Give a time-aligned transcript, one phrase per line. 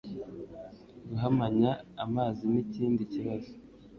[1.07, 1.71] Guhumanya
[2.03, 3.51] amazi ni ikindi kibazo